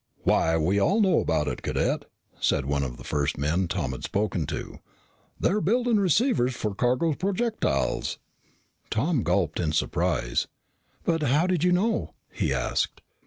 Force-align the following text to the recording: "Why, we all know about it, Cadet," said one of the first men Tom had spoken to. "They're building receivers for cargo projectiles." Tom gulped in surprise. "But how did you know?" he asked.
"Why, 0.23 0.57
we 0.57 0.79
all 0.79 0.99
know 0.99 1.19
about 1.19 1.47
it, 1.47 1.61
Cadet," 1.61 2.05
said 2.39 2.65
one 2.65 2.81
of 2.81 2.97
the 2.97 3.03
first 3.03 3.37
men 3.37 3.67
Tom 3.67 3.91
had 3.91 4.03
spoken 4.03 4.47
to. 4.47 4.79
"They're 5.39 5.61
building 5.61 5.97
receivers 5.97 6.55
for 6.55 6.73
cargo 6.73 7.13
projectiles." 7.13 8.17
Tom 8.89 9.21
gulped 9.21 9.59
in 9.59 9.73
surprise. 9.73 10.47
"But 11.03 11.21
how 11.21 11.45
did 11.45 11.63
you 11.63 11.71
know?" 11.71 12.15
he 12.31 12.51
asked. 12.51 13.03